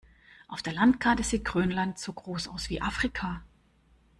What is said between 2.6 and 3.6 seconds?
wie Afrika.